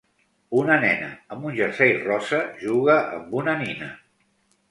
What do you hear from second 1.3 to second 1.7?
amb un